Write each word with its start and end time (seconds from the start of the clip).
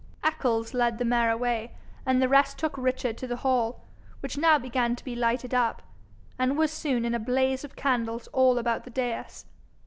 Eccles 0.23 0.73
led 0.73 0.97
the 0.97 1.05
mare 1.05 1.29
away, 1.29 1.73
and 2.07 2.19
the 2.19 2.27
rest 2.27 2.57
took 2.57 2.75
Richard 2.75 3.19
to 3.19 3.27
the 3.27 3.35
hall, 3.45 3.83
which 4.21 4.35
now 4.35 4.57
began 4.57 4.95
to 4.95 5.03
be 5.03 5.15
lighted 5.15 5.53
up, 5.53 5.83
and 6.39 6.57
was 6.57 6.71
soon 6.71 7.05
in 7.05 7.13
a 7.13 7.19
blaze 7.19 7.63
of 7.63 7.75
candles 7.75 8.25
all 8.33 8.57
about 8.57 8.83
the 8.83 8.89
dais. 8.89 9.45